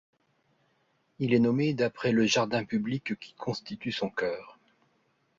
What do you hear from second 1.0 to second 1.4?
Il est